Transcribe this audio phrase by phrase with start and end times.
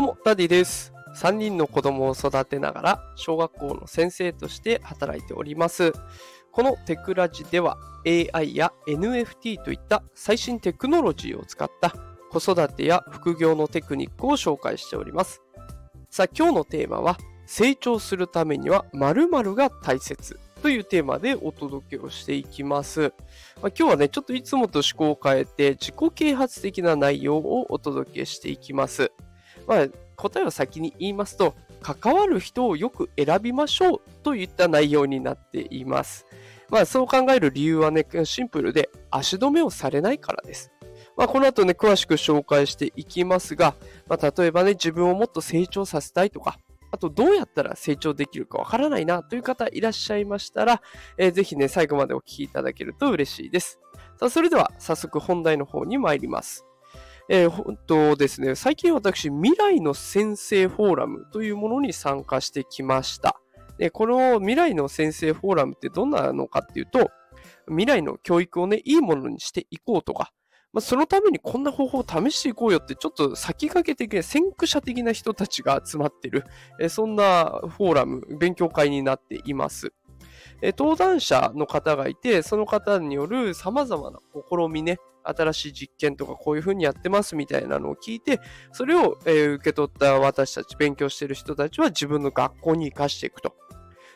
[0.00, 0.94] どうも、ダディです。
[1.14, 5.92] 3人の子供を育てながら、小学校の先生として働いております。
[6.52, 7.76] このテクラジでは、
[8.06, 11.94] AI や NFT といった最新テクノロジーを使った
[12.30, 15.42] 子育てや副業のテクニックを紹介しております。
[16.08, 23.00] さあ、今日のテーマは、成長するためには〇〇が大切というテーマでお届けをしていきます。
[23.00, 23.12] まあ、
[23.68, 29.12] 今日はね、ちょっといつもと趣向を変えて自己啓発的な内容をお届けしていきます。
[29.66, 36.26] まあ、答えを先に言いますと、関わる人をよく選びましょうといった内容になっています。
[36.68, 40.70] まあ、そう考える理由はね、シンプルで足止めをされないからです。
[41.16, 43.74] まあ、この後ね、詳しく紹介していきますが、
[44.08, 46.58] まあ、例えばね、自分をもっと成長させたいとか、
[46.92, 50.82] あとどうやったら成長できるかわからないなという方いらっしゃいましたら、
[51.18, 53.78] えーぜひね、最後までお聞きいただけると嬉しいです。
[54.18, 56.66] さあ、それでは早速本題の方に参ります。
[57.32, 63.40] えー、本当ですね、最近私、未来の先生フォーラムというものに参加してきました。
[63.78, 67.08] でこの未来の先生フォーラムってどんなのかっていうと、
[67.68, 70.32] 未来の教育をね、いいものにしていこうとか、
[70.72, 76.42] まあ、そのためにこんな方法を試していこうよって、ちょっと先駆け的な先駆者的な人たちが集まってる、
[76.80, 79.92] えそんなフォーラム、勉強会になっています。
[80.62, 88.40] え登壇者の方がいて、その方による様々な試みね、新しい実験とかこういうふうにやってますみたいなのを聞いて、
[88.72, 93.54] それを、え受け取った私たち、勉強してる人たちは自分の学校に活かしていくと。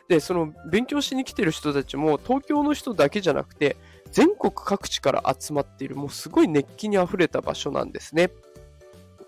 [0.07, 3.77] で、その勉強しに来てる人たちも東京の人だけじゃなくて、
[4.11, 8.31] 全国各地から集まっている、もうすごい熱気にあふれた場所なんですね。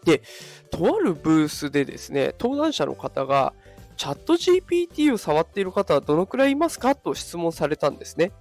[0.06, 0.22] で、
[0.72, 3.54] とあるブースでですね、登壇者の方が、
[3.98, 6.95] チャット GPT を触っている方はどのくらいいますか？
[6.95, 8.31] と質問されたんですね。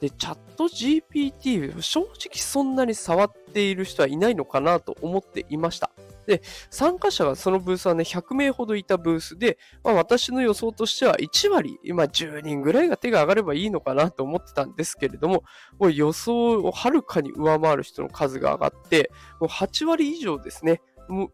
[0.00, 5.90] で、チャット GPT、正直そんなに触っている人はいないのかなと思っていました。
[6.26, 15.44] で、参加者がそのブースはね、100名ほどいたブースで、まあ、私の予想としては1割、今10人ぐらいが手が挙がればいいのかなと思ってたんですけれども、
[15.78, 20.80] もう予想をはるかに上回る人の数が上がって、もう8割以上ですね、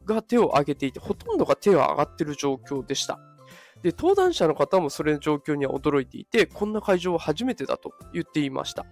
[0.05, 3.21] が手を挙げていて、ほとんどが手が上がっている状況でした。
[3.83, 8.85] で、登壇者の方もそれの状況には驚いていて、こんな会場は初めてだと言っていました。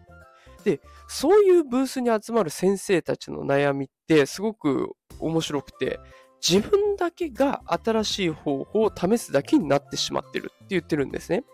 [0.65, 6.01] で、そういうブースに集まる先生たちの悩みってすごく面白くて、
[6.47, 11.45] 自分だけが新しい方法を試すだけになってしまってるって言ってるんですね。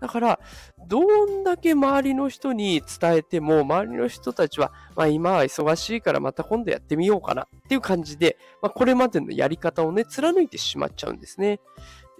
[0.00, 0.40] だから、
[0.88, 11.60] どんだけ周りの人に伝えても、周りの人たちは、まあ今は忙しいからまた今度やってみようかなっていう感じで、まあこれまでのやり方をね、貫いてしまっちゃうんですね。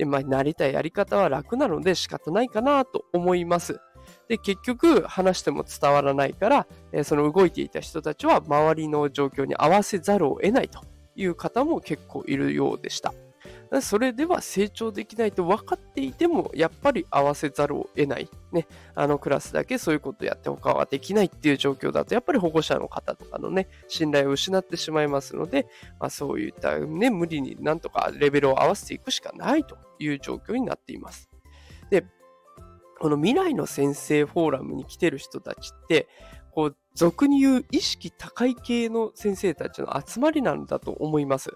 [0.00, 3.78] で、まあなりたいやり方は楽なので仕方ないかなと思います。
[4.28, 10.80] で、結局話しても伝わらないから、えその動いていた人たちは周りの状況に合わせざるを得ないと
[11.16, 13.12] いう方も結構いるようでした。
[13.80, 18.28] それでは成長できないと分かっていても、やっぱり合わせざるを得ない。
[18.50, 18.66] ね。
[18.96, 25.68] あのクラスだけそういうことやって他はできないっていう状況だと、やっぱり保護者の方とかのね、信頼を失ってしまいますので、
[26.00, 31.30] まあ、そういったね、無理になんとかレベルを合わせていくしかないという状況になっています。
[31.90, 32.04] で、
[32.98, 36.08] この未来の先生フォーラムに来てる人たちって、
[36.50, 41.50] こう、俗に言う意識高い系の先生たちの集まりなんだと思います。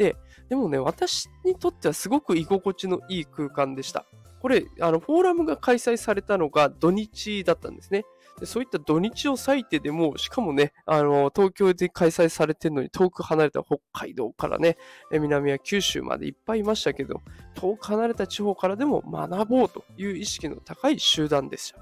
[0.00, 0.16] で、
[0.48, 4.06] でもね、私にとってはすごく居心地のいい空間でした。
[4.40, 8.06] これ、あの、フォーラムが開催されたのが土日だったんですね。
[8.38, 14.78] でそういった土日を割いてでも、しかもね、あの、東京で開催されてるのに遠く離れた北海道からね、
[15.12, 17.20] 南は九州までいっぱいいましたけど、
[17.54, 21.80] 遠く離れた地方からでも学ぼうという意識の高い集団でした。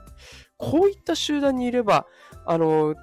[0.58, 2.06] こういった集団にいれば、
[2.44, 2.94] あの、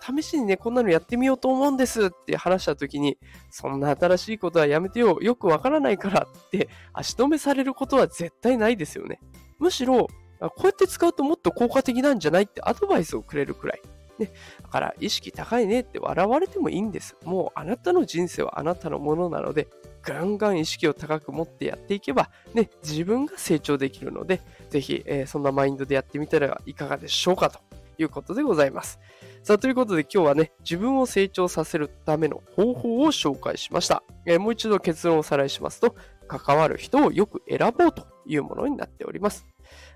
[0.00, 3.18] 試しにね、こんなのやってみようと思うんですって話した時に、
[3.50, 9.20] そんな新しいことはやめてよ、よくわからないからって足止めされることは絶対ないですよね。
[9.58, 10.06] むしろ、
[10.38, 13.82] こうやって使うともっと効果的なんじゃないってアドバイスをくれるくらい。
[14.20, 14.30] ね、
[14.62, 17.16] だから意識高いねって笑われてもいいんです。
[17.24, 19.68] もうあなたの人生はあなたのものなので、
[20.02, 27.60] ガンガン意識を高く持ってやっていけば、ね、自分が成長できるので、ぜひ、えーそんなマインドでやってみたらいかがでしょうかと
[27.98, 28.98] いうことでございます。
[29.42, 34.02] さあ、ということで今日はね、自分を成長させるための方法を紹介しました。
[34.26, 35.94] えーもう一度結論をおさらいしますと、
[36.28, 39.46] 関わる人をよく選ぼうというものになっております。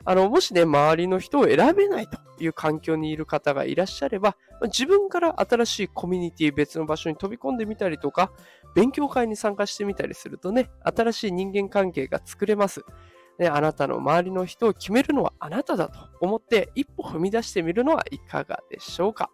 [0.05, 8.33] あの、もしね、周りの人を選べないという環境にいる方がいらっしゃれば、自分から新しいコミュニティ、別の場所に飛び込んでみたりとか、
[8.75, 12.83] 勉強会に参加してみたりするとね、新しい人間関係が作れます。
[13.39, 19.31] ね、あなたの周りの人を決めるのはあなただと思って一歩踏み出してみるのはいかがでしょうか。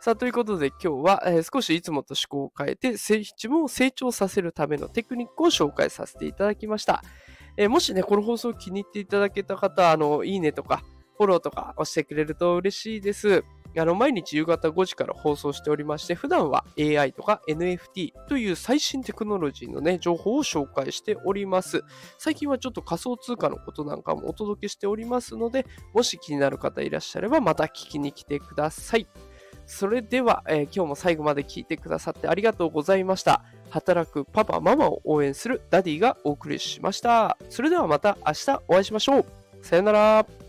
[0.00, 7.04] さあ、ということで今日は、えー少しいつもと思考を変えて、自分を成長させるためのテクニックを紹介させていただきました。
[7.56, 10.82] えーもしね、この放送気に入っていただけた方、あの、いいねとか、
[11.16, 13.44] フォローとか押してくれると嬉しいです。
[13.78, 21.82] あの、毎日夕方5時から放送しておりまして、普段は AI とか NFT という最新テクノロジーのね、情報を紹介しております。
[22.18, 29.06] 最近はちょっと仮想通貨のことなんかもお届けしておりますので、もし気になる方いらっしゃれば、また聞きに来てください。
[29.64, 33.42] それでは、えー今日も最後まで聞いてくださってありがとうございました。
[33.72, 37.38] 働くパパ、ママを応援するダディがお送りしました。
[37.48, 39.24] それではまた明日お会いしましょう。
[39.62, 40.41] さよなら。